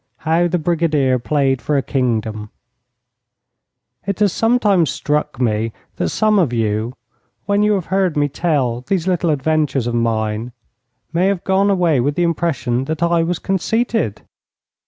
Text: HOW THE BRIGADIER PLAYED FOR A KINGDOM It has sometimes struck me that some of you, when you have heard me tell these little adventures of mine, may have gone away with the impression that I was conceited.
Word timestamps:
HOW 0.25 0.47
THE 0.47 0.57
BRIGADIER 0.57 1.19
PLAYED 1.19 1.61
FOR 1.61 1.77
A 1.77 1.83
KINGDOM 1.83 2.49
It 4.07 4.17
has 4.19 4.33
sometimes 4.33 4.89
struck 4.89 5.39
me 5.39 5.73
that 5.97 6.09
some 6.09 6.39
of 6.39 6.51
you, 6.51 6.95
when 7.45 7.61
you 7.61 7.73
have 7.73 7.85
heard 7.93 8.17
me 8.17 8.27
tell 8.27 8.81
these 8.87 9.07
little 9.07 9.29
adventures 9.29 9.85
of 9.85 9.93
mine, 9.93 10.53
may 11.13 11.27
have 11.27 11.43
gone 11.43 11.69
away 11.69 11.99
with 11.99 12.15
the 12.15 12.23
impression 12.23 12.85
that 12.85 13.03
I 13.03 13.21
was 13.21 13.37
conceited. 13.37 14.23